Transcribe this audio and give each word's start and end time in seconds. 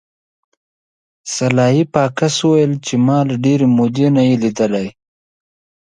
سلای 1.33 1.81
فاکس 1.93 2.35
وویل 2.43 2.71
چې 2.85 2.93
ما 3.05 3.19
له 3.29 3.35
ډیرې 3.43 3.67
مودې 3.75 4.07
نه 4.15 4.21
یې 4.27 4.35
لیدلی 4.43 4.87